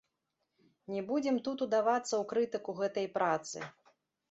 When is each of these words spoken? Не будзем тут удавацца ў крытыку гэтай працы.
Не 0.93 1.03
будзем 1.09 1.37
тут 1.49 1.57
удавацца 1.67 2.09
ў 2.09 2.23
крытыку 2.33 2.77
гэтай 2.83 3.07
працы. 3.21 3.57